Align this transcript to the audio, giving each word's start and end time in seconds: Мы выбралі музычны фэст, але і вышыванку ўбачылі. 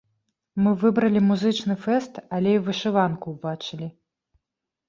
Мы 0.67 0.71
выбралі 0.83 1.21
музычны 1.27 1.75
фэст, 1.83 2.13
але 2.39 2.57
і 2.57 2.63
вышыванку 2.69 3.25
ўбачылі. 3.35 3.87